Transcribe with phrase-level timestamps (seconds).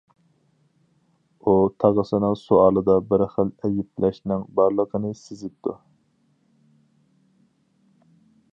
[1.49, 1.53] ئۇ
[1.83, 5.77] تاغىسىنىڭ سوئالىدا بىر خىل ئەيىبلەشنىڭ بارلىقىنى سېزىپتۇ.